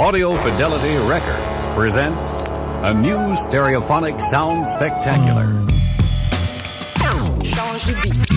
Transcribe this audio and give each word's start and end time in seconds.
Audio 0.00 0.34
Fidelity 0.34 0.96
Records 1.06 1.74
presents 1.74 2.40
a 2.82 2.94
new 2.94 3.36
stereophonic 3.36 4.18
sound 4.18 4.66
spectacular. 4.66 5.44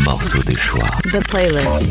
Morceau 0.05 0.43
de 0.43 0.57
choix. 0.57 0.81
The 1.09 1.21
playlist. 1.21 1.87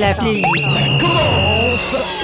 La 0.00 0.14
playlist. 0.14 1.00
Ground 1.00 2.23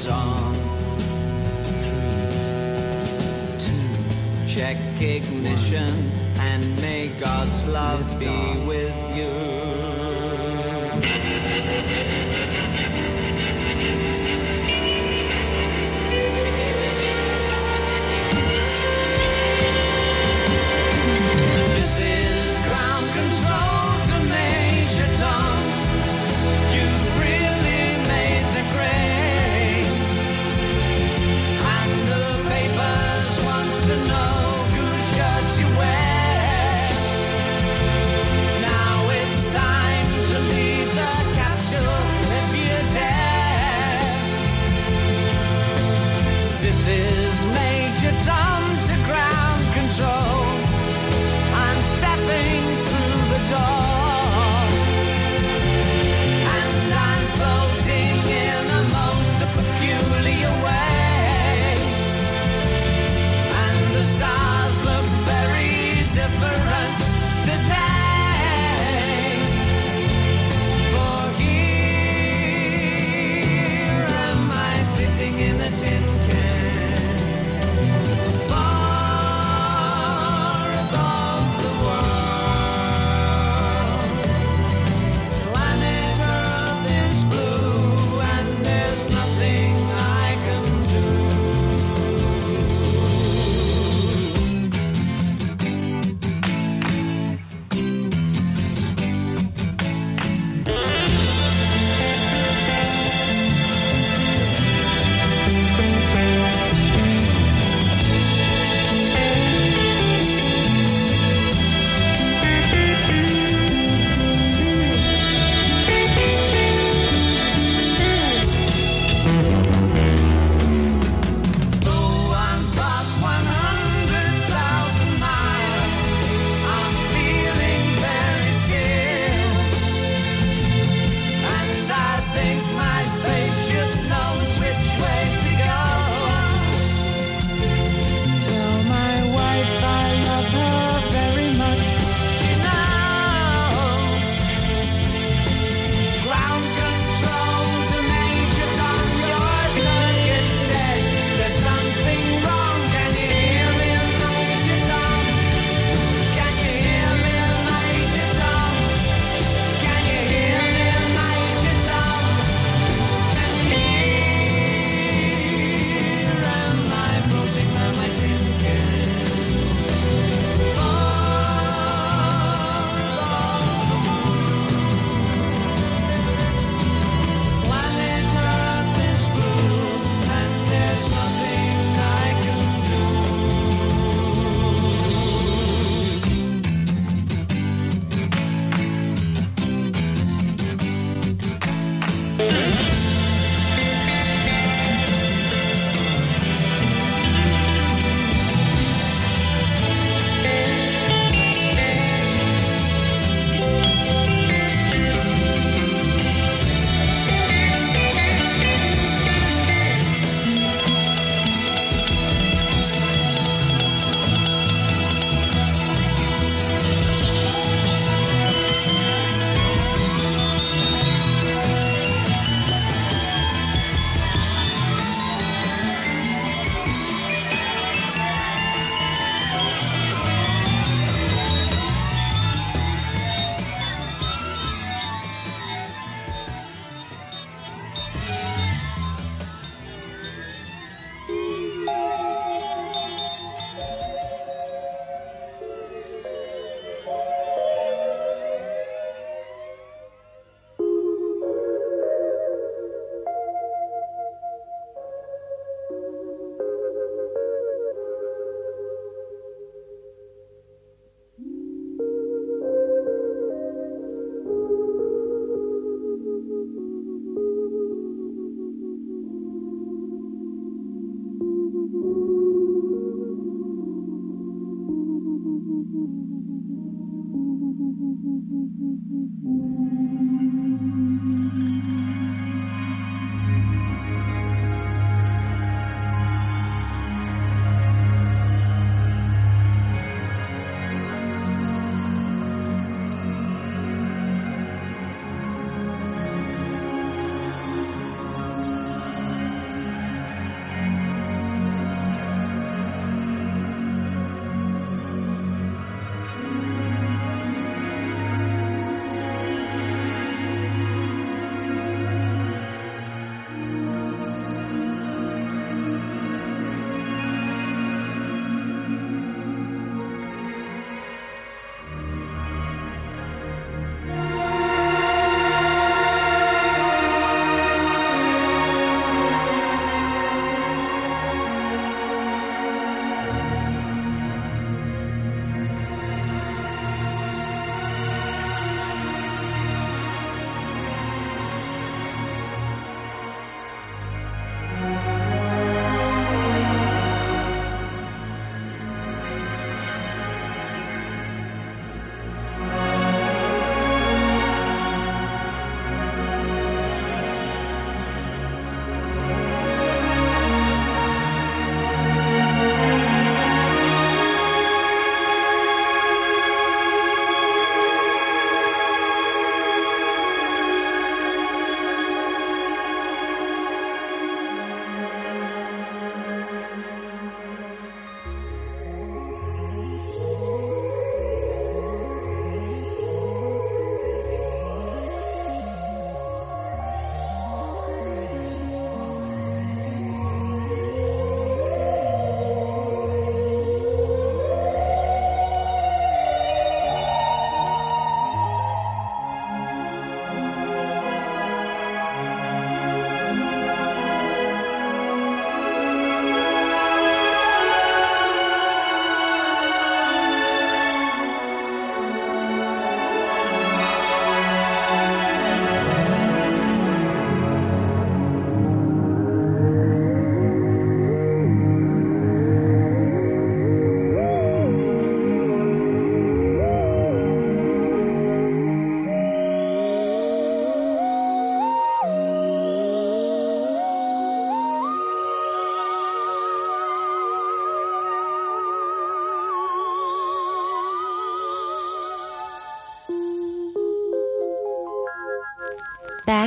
Engines 0.00 0.08
on. 0.08 0.54
Three, 1.84 3.58
two, 3.58 4.48
check 4.48 4.76
ignition 5.00 6.10
and 6.38 6.80
may 6.80 7.08
God's 7.20 7.64
love 7.66 8.18
be 8.18 8.58
with 8.66 9.16
you. 9.16 9.49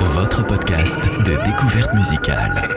votre 0.00 0.46
podcast 0.46 1.00
de 1.24 1.36
découverte 1.44 1.92
musicale. 1.94 2.75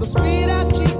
the 0.00 0.06
speed 0.06 0.48
at 0.48 0.74
cheek. 0.74 0.99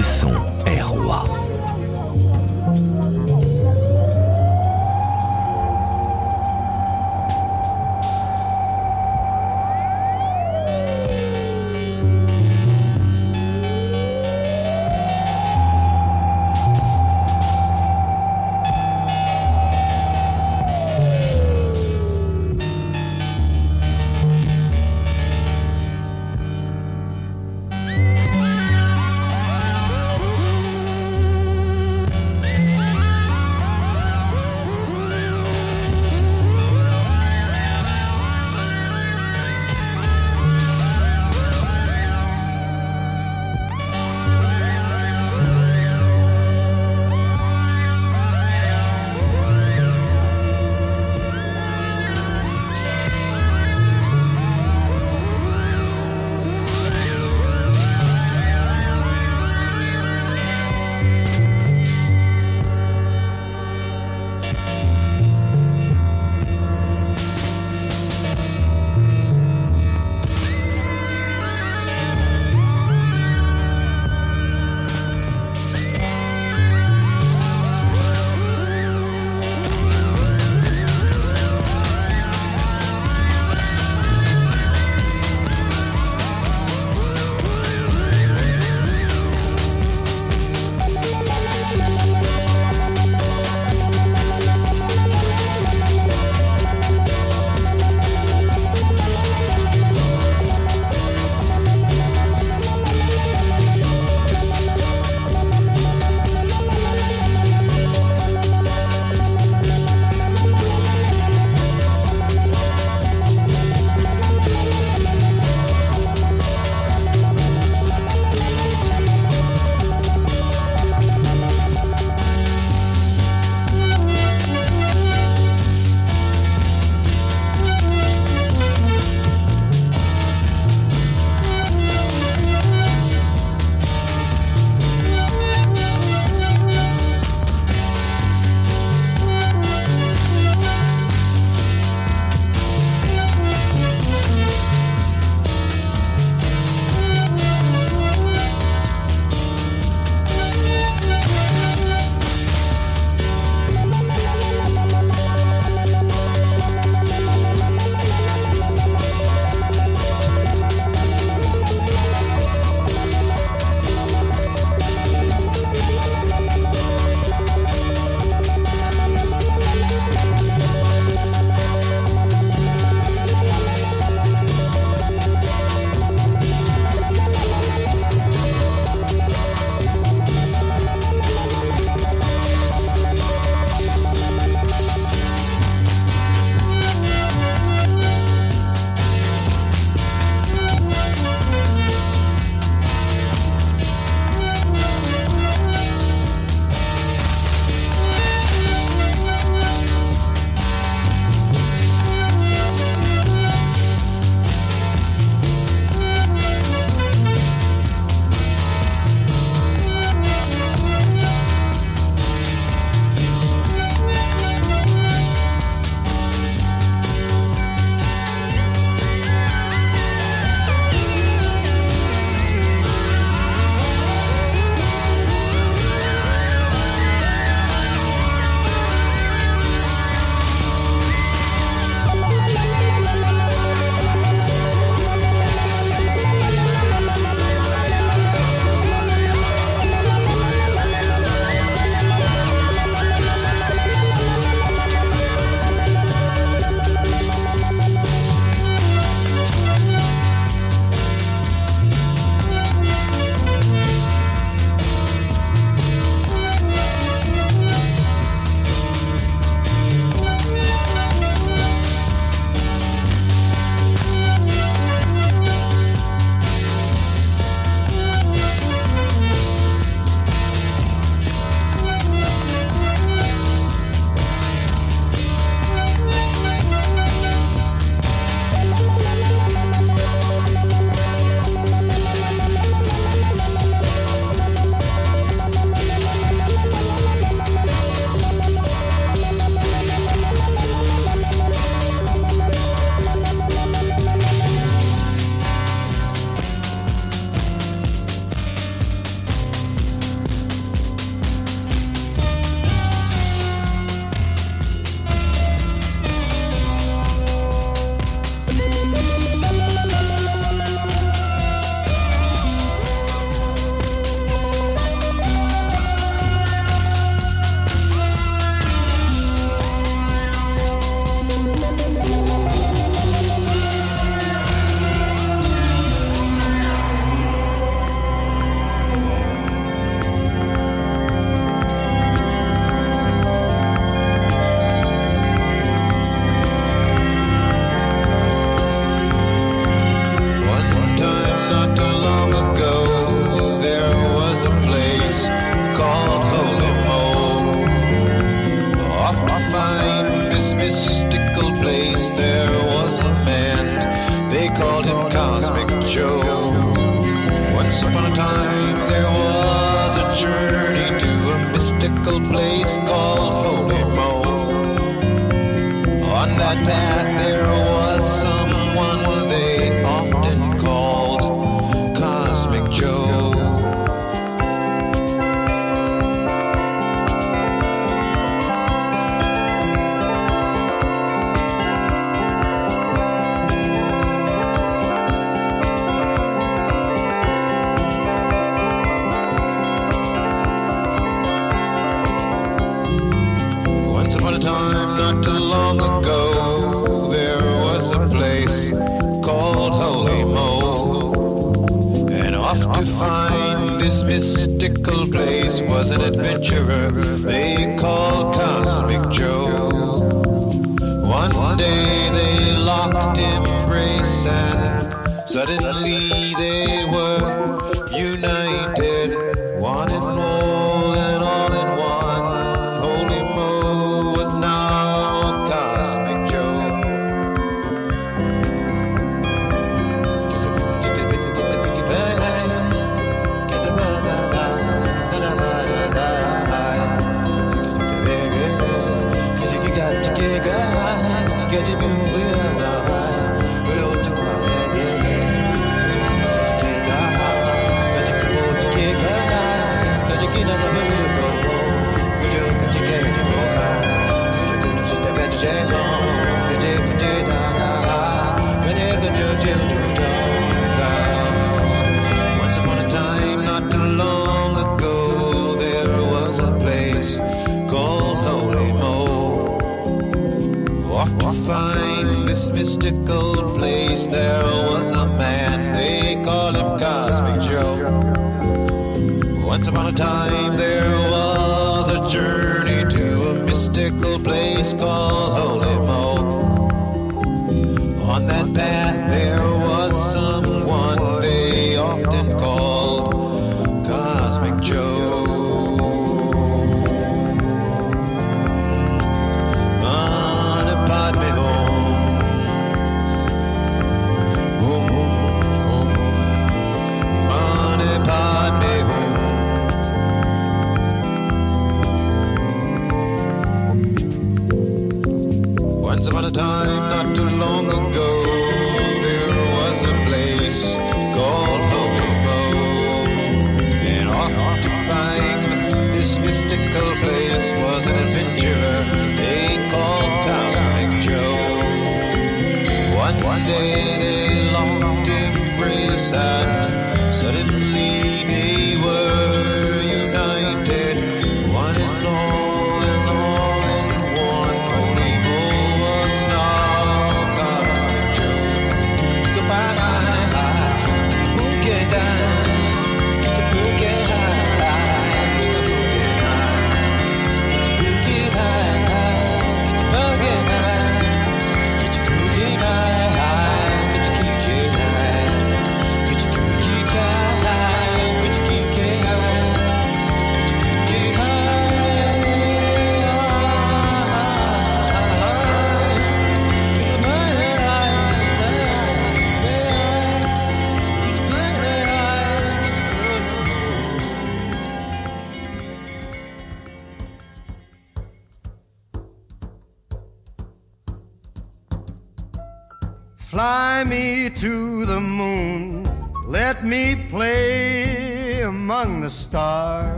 Le 0.00 0.04
son 0.04 0.59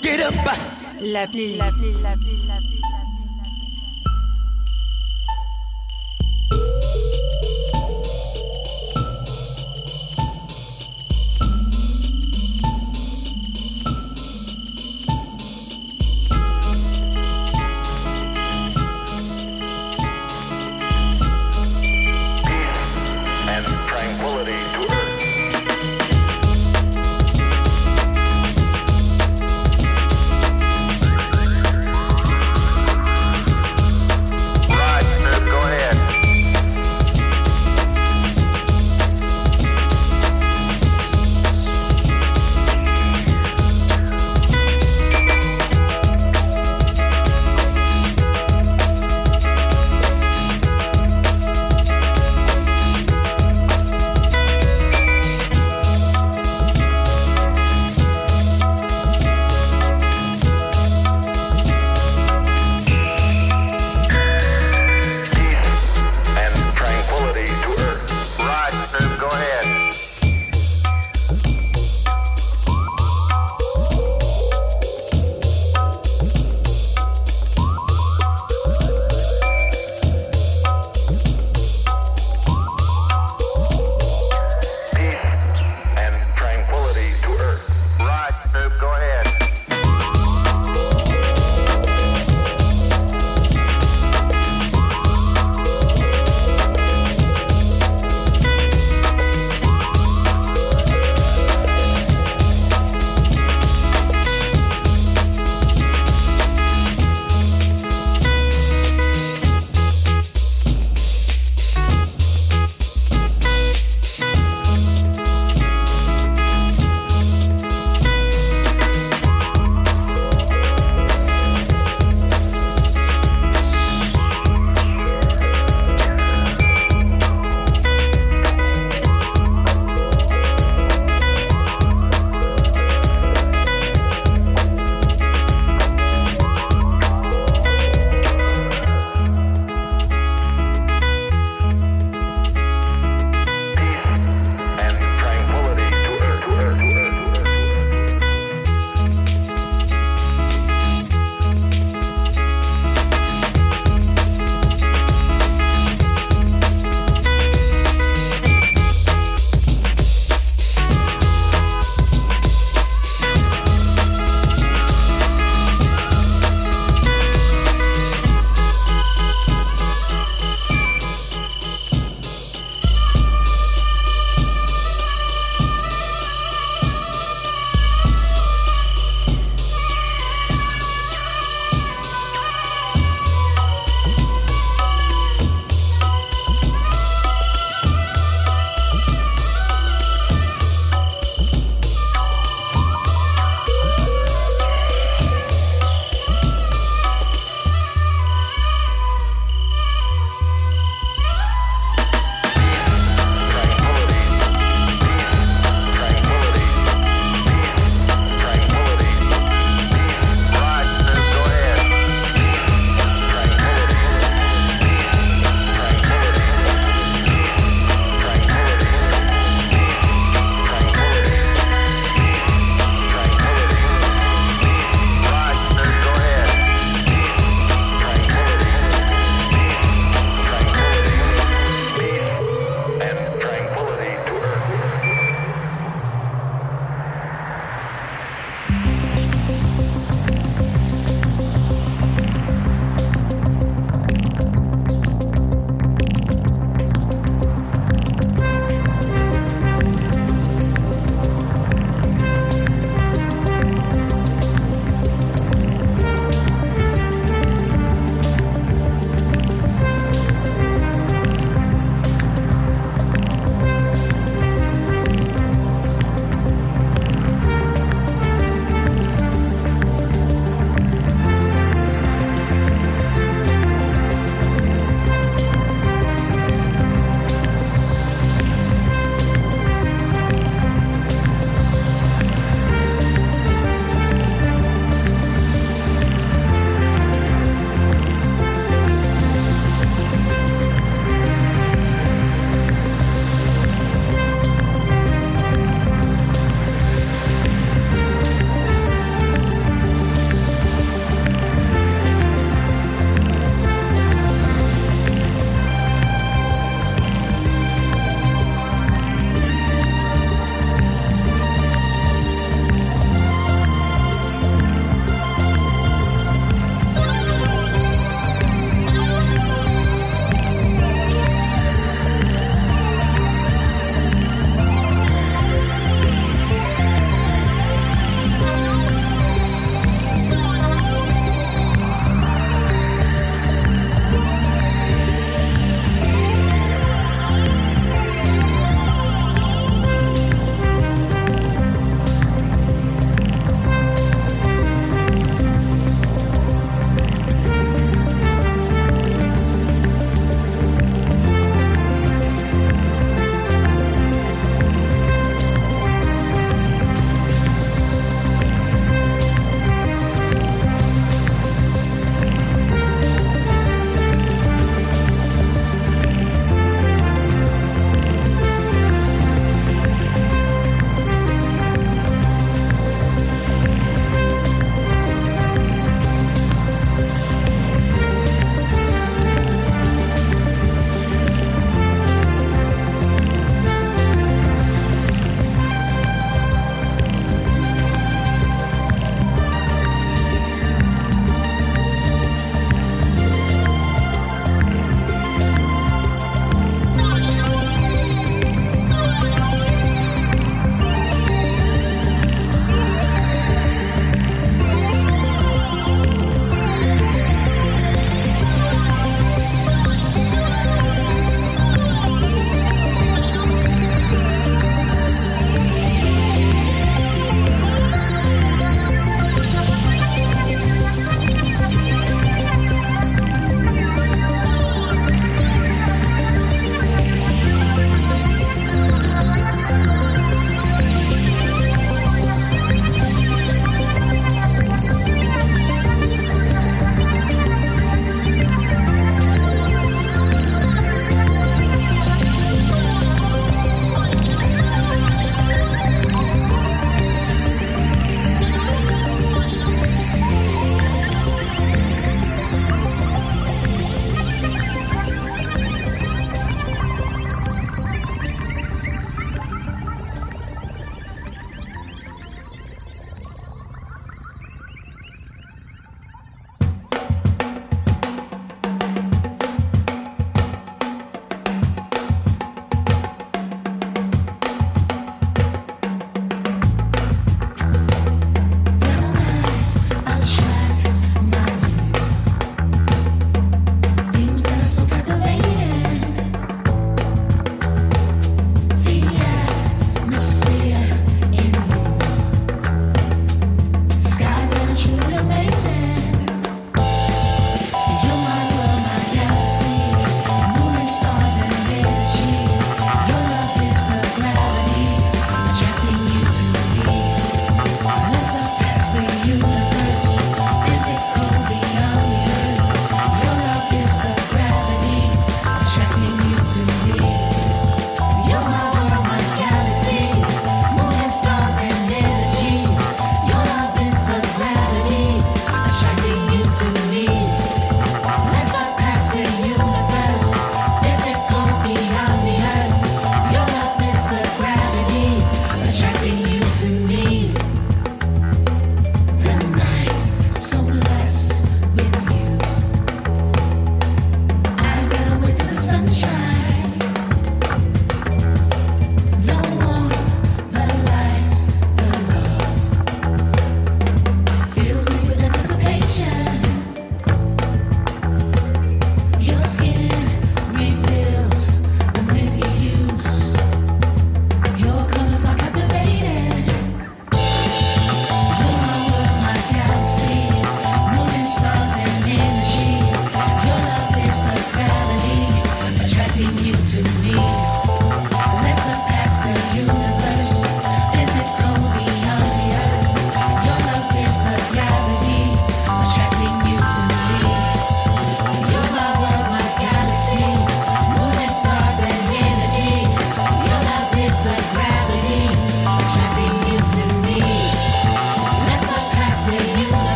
Get 0.00 0.20
up. 0.20 0.34
La. 1.00 1.26
La 1.32 1.70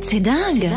C'est 0.00 0.20
dingue. 0.20 0.70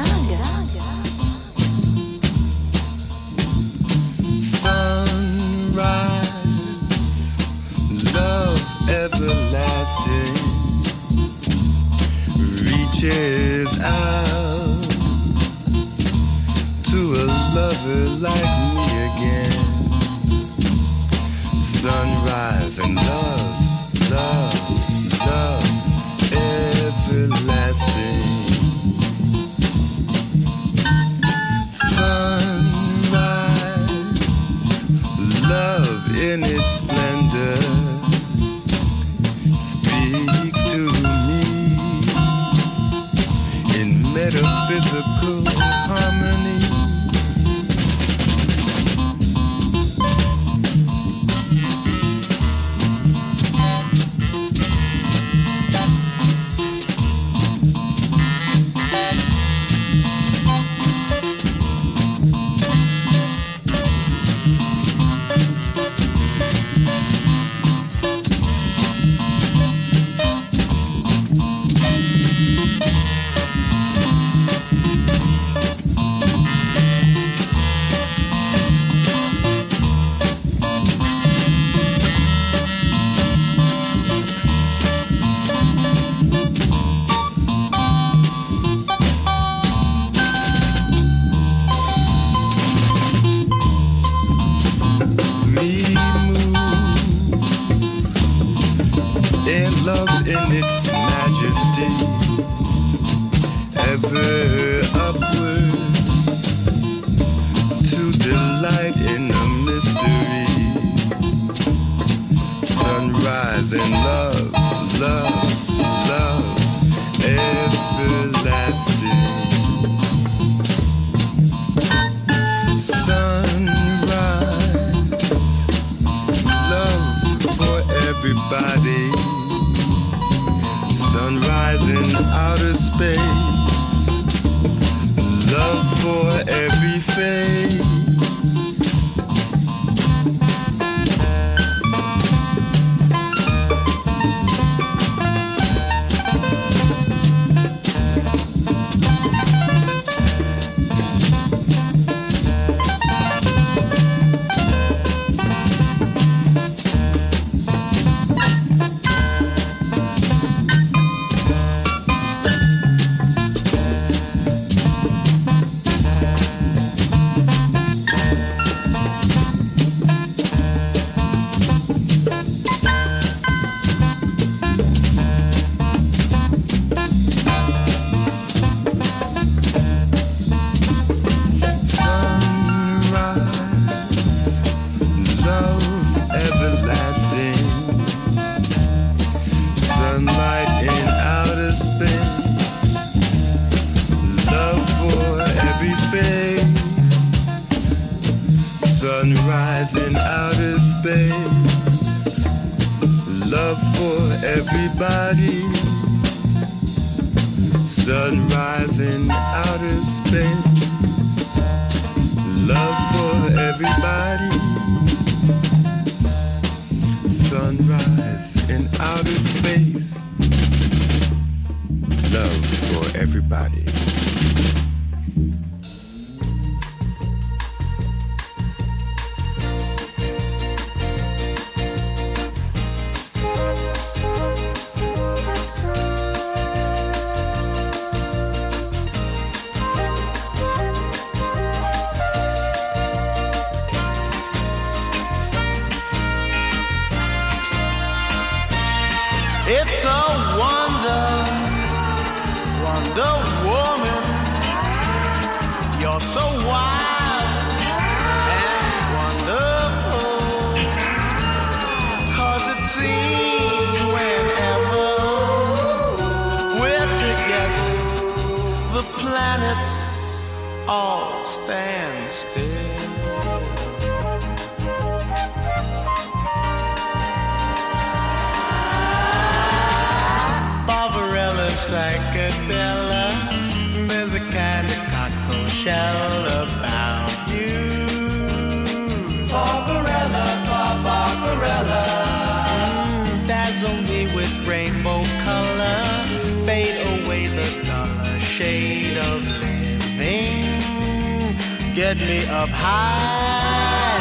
Get 302.16 302.28
me 302.28 302.46
up 302.46 302.70
high. 302.70 304.20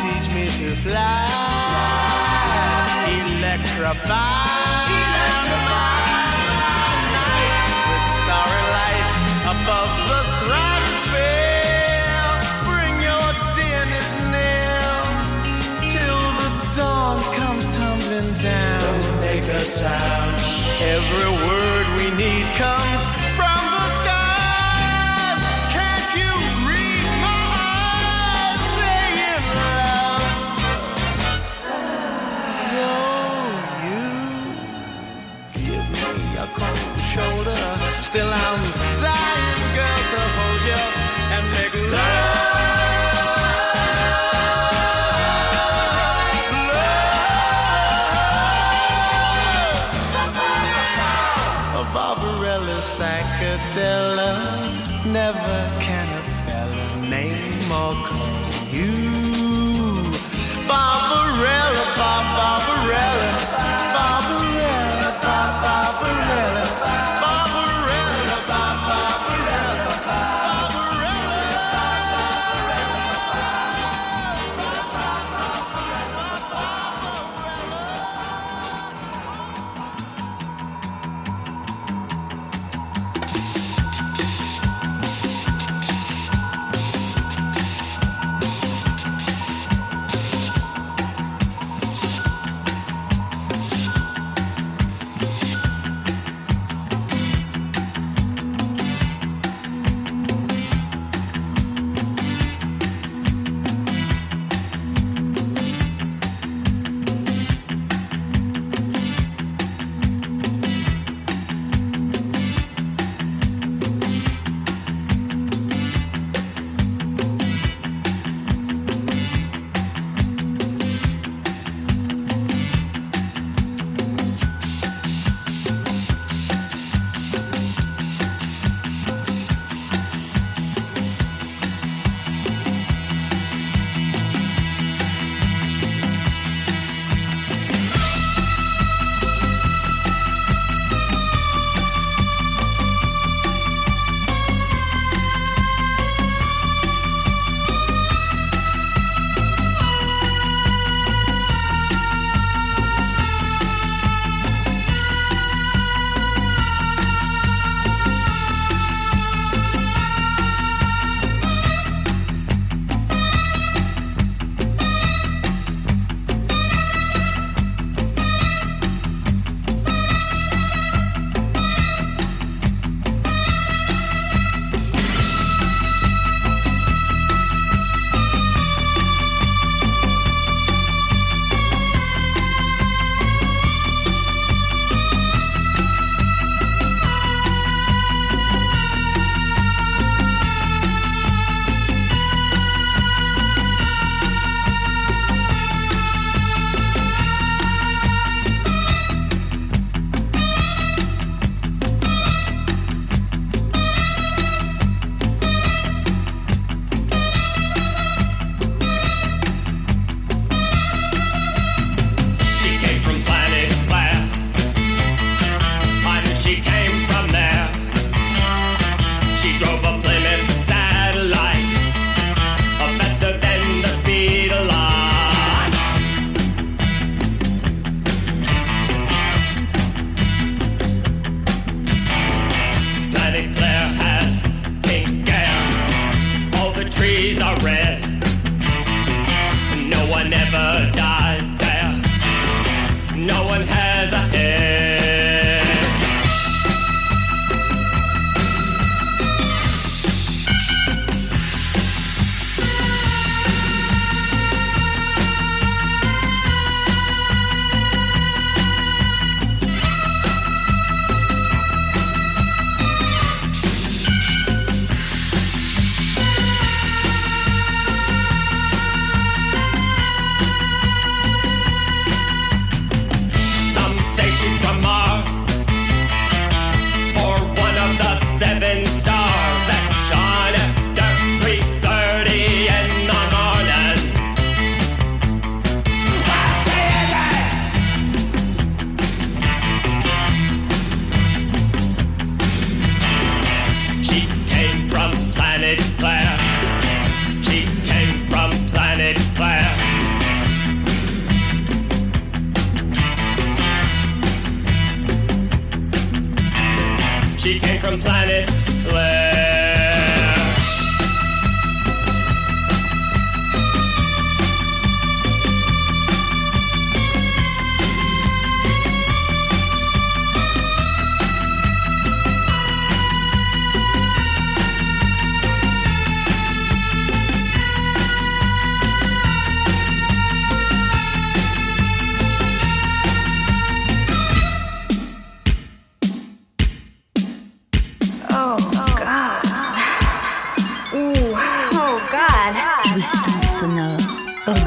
Teach 0.00 0.28
me 0.34 0.44
to 0.46 0.70
fly. 0.76 1.28
Electrify. 3.36 4.33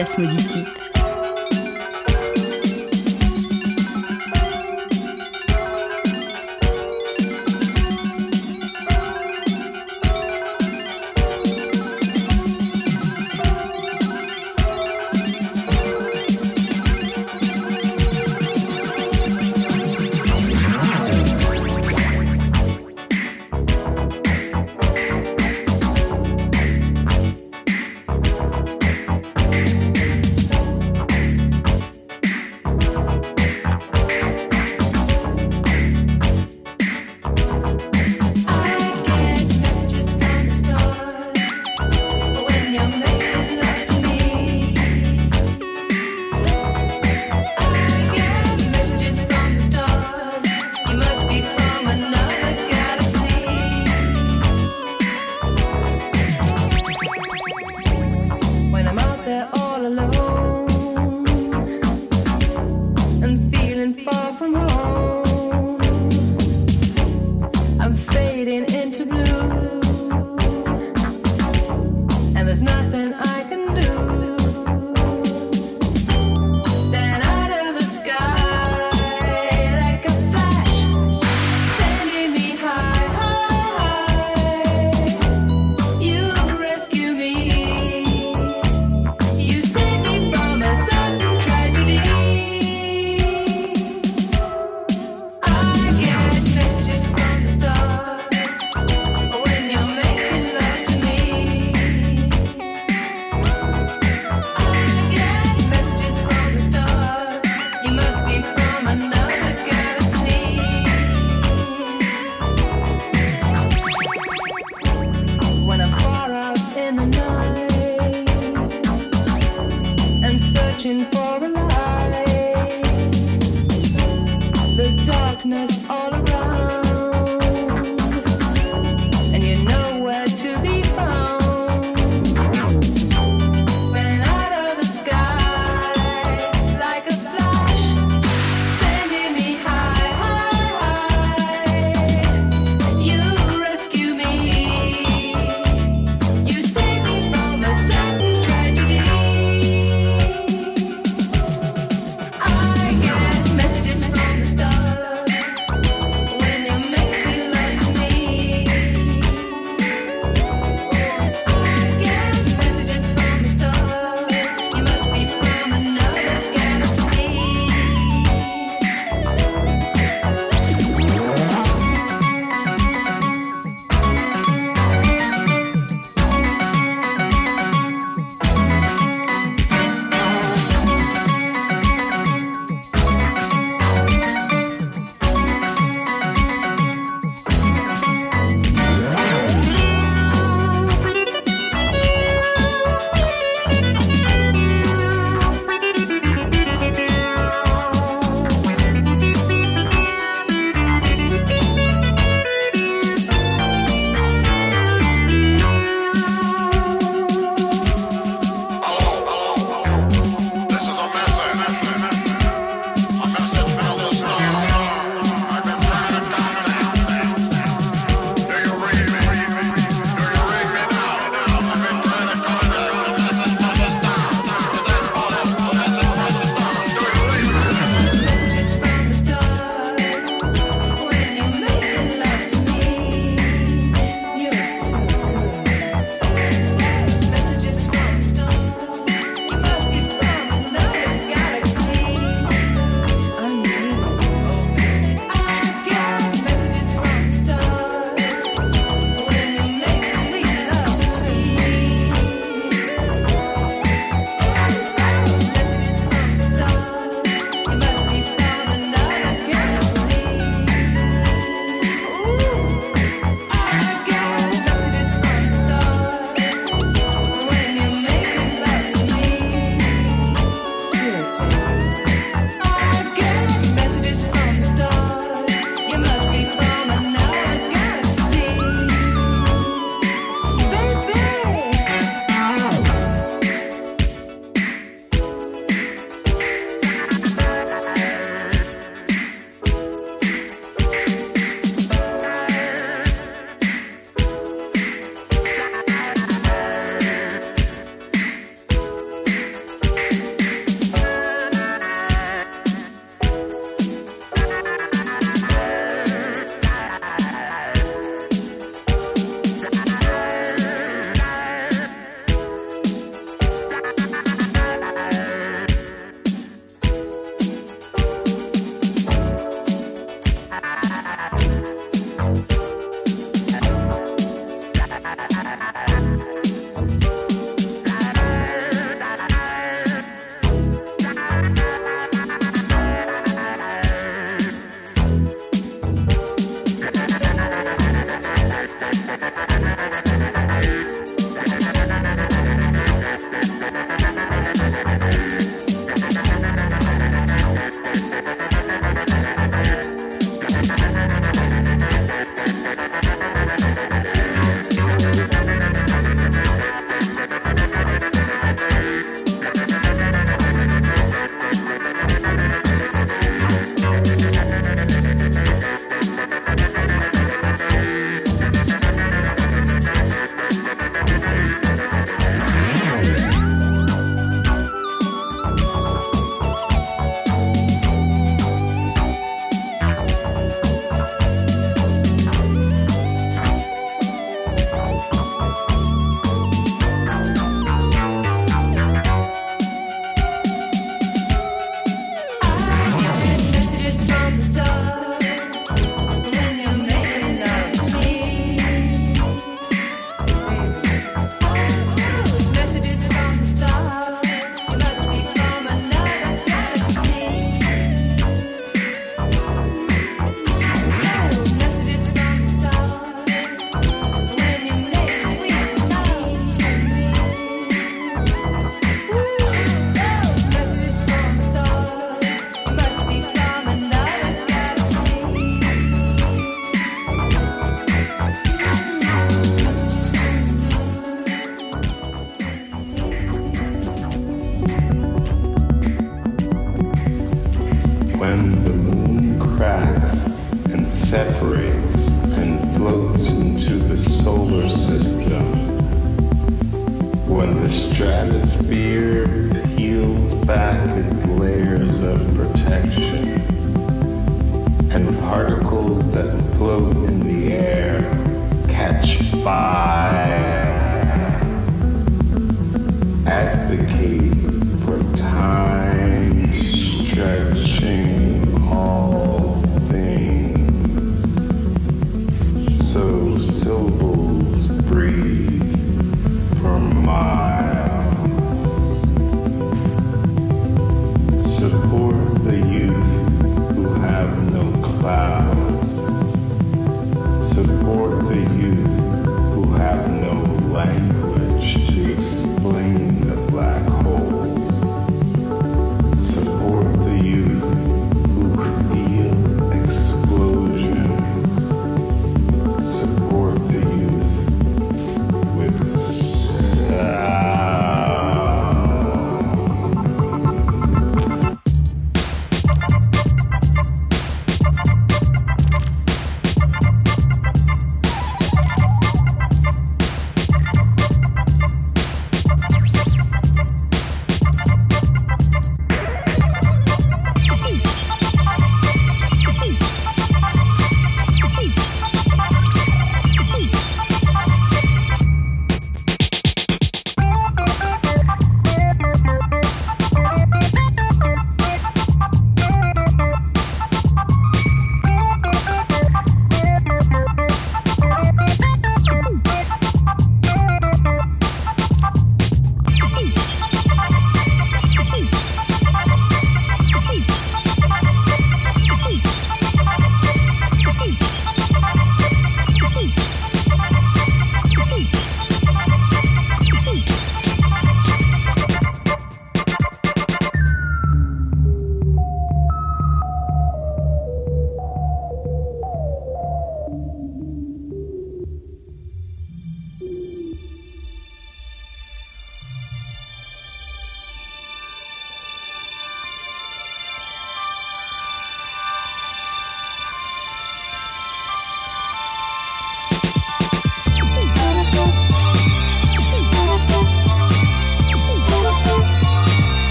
Orgasme 0.00 0.39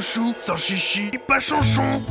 chouchou, 0.00 0.34
sans 0.36 0.56
chichi, 0.56 1.10
pas 1.26 1.40
chanchon. 1.40 2.02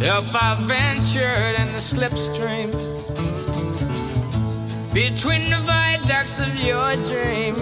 If 0.00 0.34
I 0.34 0.54
ventured 0.60 1.56
in 1.60 1.72
the 1.72 1.80
slipstream 1.80 2.70
between 4.94 5.50
the 5.50 5.60
viaducts 5.66 6.40
of 6.40 6.58
your 6.60 6.94
dream, 7.04 7.54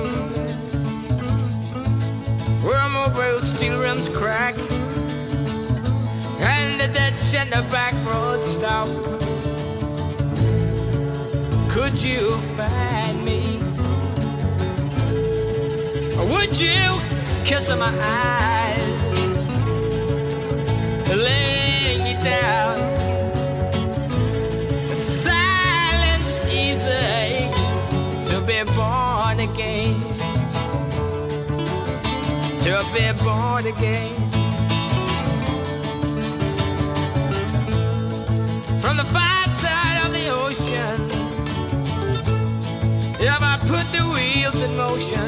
where 2.62 2.88
mobile 2.90 3.42
steel 3.42 3.78
rims 3.80 4.08
crack 4.10 4.54
and 6.40 6.80
the 6.80 6.88
ditch 6.88 7.34
and 7.34 7.50
the 7.50 7.62
back 7.70 7.94
road 8.06 8.44
stop, 8.44 8.88
could 11.74 12.01
you 12.01 12.40
find 12.56 13.24
me? 13.24 13.59
Or 16.16 16.24
would 16.24 16.55
you 16.60 16.84
kiss 17.44 17.68
my 17.70 17.92
eyes? 18.01 18.55
laying 21.16 22.06
you 22.06 22.14
down. 22.22 22.78
Silence 24.96 26.44
easy 26.46 27.51
to 28.28 28.40
be 28.40 28.62
born 28.78 29.40
again. 29.40 30.01
To 32.64 32.74
be 32.94 33.06
born 33.24 33.66
again. 33.66 34.14
From 38.80 38.96
the 38.96 39.09
far 39.14 39.48
side 39.51 39.98
of 40.05 40.12
the 40.12 40.28
ocean, 40.28 41.13
put 43.66 43.86
the 43.92 44.04
wheels 44.12 44.60
in 44.60 44.76
motion, 44.76 45.26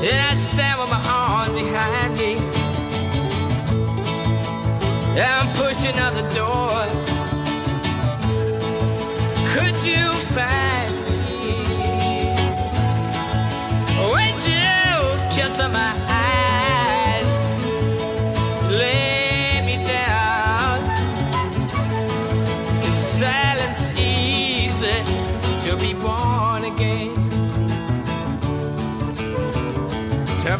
then 0.00 0.18
I 0.30 0.34
stand 0.34 0.80
with 0.80 0.90
my 0.90 1.02
arms 1.06 1.52
behind 1.52 2.18
me. 2.18 2.32
I'm 5.20 5.48
pushing 5.54 5.96
out 5.98 6.14
the 6.14 6.26
door. 6.34 6.86
Could 9.52 9.84
you 9.84 10.10
find 10.34 10.90
me? 11.06 11.62
Would 14.10 14.40
you 14.50 15.36
kiss 15.36 15.58
my 15.58 16.11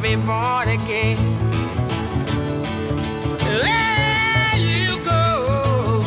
be 0.03 0.17
born 0.17 0.69
again. 0.69 1.17
There 3.39 4.57
you 4.57 4.99
go. 5.05 6.01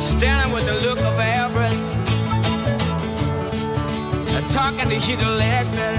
Standing 0.00 0.52
with 0.52 0.66
the 0.66 0.74
look 0.82 0.98
of 0.98 1.18
avarice. 1.18 1.94
Talking 4.52 4.88
to 4.90 4.96
you 4.96 5.16
to 5.16 5.28
let 5.30 5.66
me. 5.66 5.90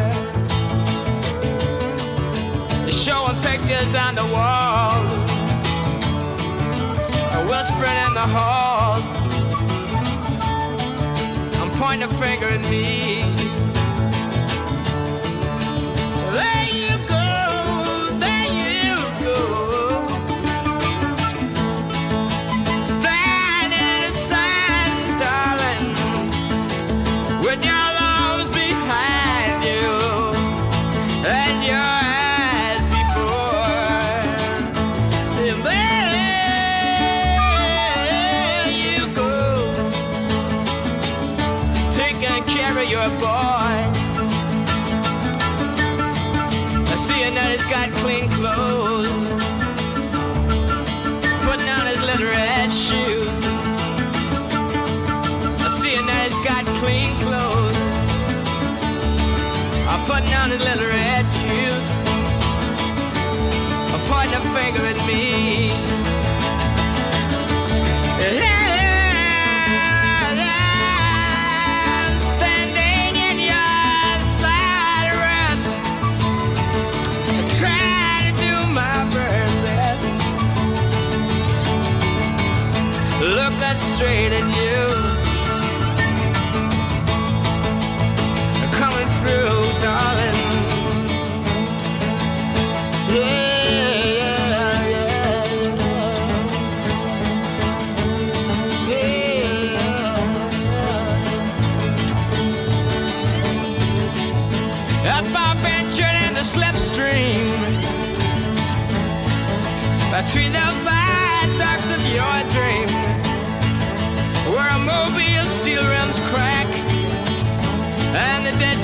Showing 2.91 3.41
pictures 3.41 3.95
on 3.95 4.15
the 4.15 4.25
wall, 4.25 5.03
whispering 7.49 7.97
in 8.07 8.13
the 8.13 8.27
hall. 8.35 9.01
I'm 11.59 11.71
pointing 11.79 12.03
a 12.03 12.07
finger 12.19 12.47
at 12.47 12.61
me. 12.69 13.44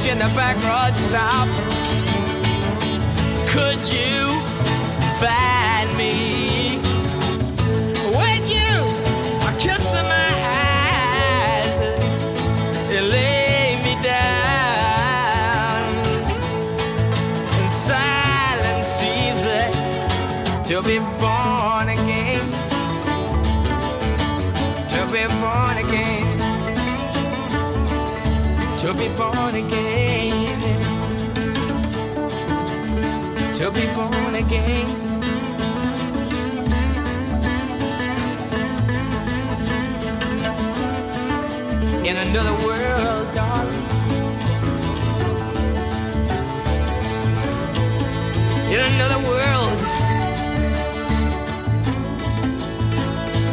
In 0.07 0.17
the 0.17 0.31
back 0.33 0.55
road 0.63 0.97
stop, 0.97 1.47
could 3.47 3.81
you 3.93 4.29
find 5.21 5.95
me? 5.95 6.79
Would 8.15 8.49
you 8.49 8.73
kiss 9.59 9.93
my 9.93 10.31
eyes 10.57 11.75
and 12.89 13.09
lay 13.09 13.79
me 13.83 13.93
down? 14.01 15.83
In 17.59 17.69
silence 17.69 19.03
easy 19.03 19.69
to 20.67 20.81
be 20.81 20.97
born 21.19 21.89
again. 21.89 22.45
To 24.89 25.05
be 25.11 25.27
born 25.39 25.77
again 25.85 26.30
to 28.81 28.95
be 28.95 29.07
born 29.09 29.53
again 29.53 30.81
to 33.53 33.69
be 33.69 33.85
born 33.93 34.33
again 34.33 35.11
in 42.07 42.17
another 42.17 42.55
world, 42.65 43.35
darling. 43.35 43.85
In 48.73 48.79
another 48.79 49.19
world, 49.29 49.79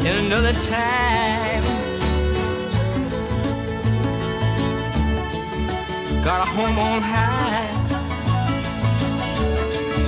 in 0.07 0.25
another 0.25 0.55
time. 0.63 1.38
Got 6.29 6.47
a 6.47 6.51
home 6.51 6.79
on 6.79 7.01
high. 7.01 7.73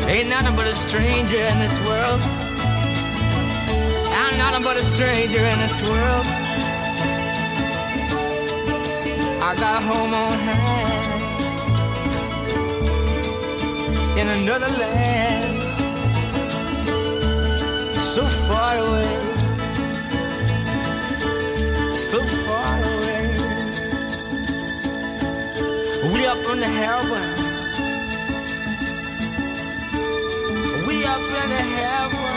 Ain't 0.06 0.28
nothing 0.28 0.54
but 0.54 0.66
a 0.66 0.74
stranger 0.74 1.38
in 1.38 1.58
this 1.58 1.80
world. 1.88 2.20
I'm 4.20 4.36
nothing 4.36 4.62
but 4.62 4.76
a 4.76 4.82
stranger 4.82 5.38
in 5.38 5.58
this 5.60 5.80
world. 5.80 6.26
I 9.48 9.54
got 9.58 9.80
a 9.80 9.84
home 9.86 10.12
on 10.12 10.38
high 10.46 11.00
in 14.20 14.28
another 14.28 14.68
land, 14.76 15.56
so 17.98 18.26
far 18.46 18.76
away, 18.76 19.39
We 26.20 26.26
up 26.26 26.36
in 26.50 26.60
the 26.60 26.66
heaven, 26.66 27.56
we 30.86 31.02
up 31.06 31.18
in 31.18 31.48
the 31.48 31.62
heaven. 31.78 32.29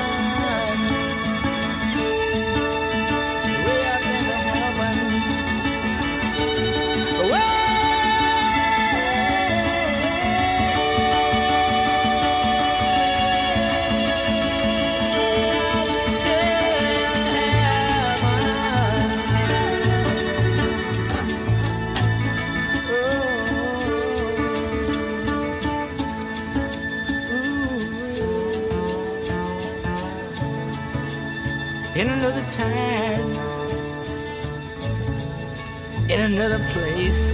Another 36.36 36.66
place, 36.70 37.30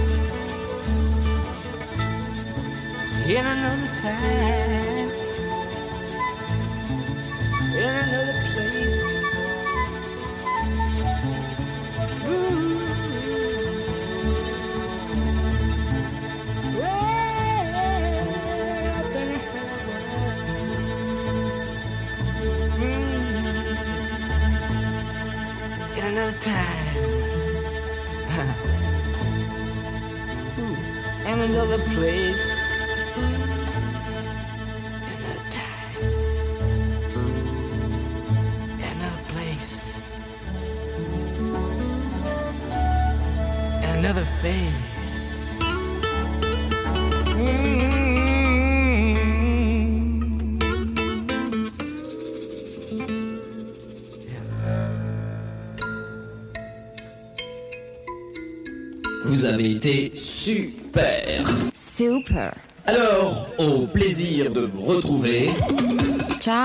in 3.26 3.46
another 3.46 3.79